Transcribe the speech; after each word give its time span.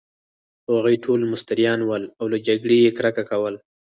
هغوی 0.69 0.95
ټوله 1.03 1.25
مستریان 1.33 1.79
ول، 1.83 2.03
او 2.19 2.25
له 2.33 2.37
جګړې 2.47 2.77
يې 2.83 2.91
کرکه 2.97 3.23
کول. 3.31 3.55